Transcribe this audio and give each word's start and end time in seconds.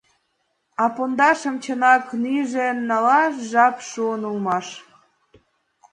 —А 0.83 0.85
пондашым 0.95 1.55
чынак 1.63 2.03
нӱжын 2.23 2.77
налаш 2.89 3.35
жап 3.51 3.75
шуын 3.89 4.21
улмаш. 4.29 4.67